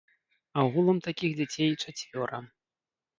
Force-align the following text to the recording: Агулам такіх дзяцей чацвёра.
Агулам 0.61 1.01
такіх 1.07 1.31
дзяцей 1.39 1.69
чацвёра. 1.83 2.39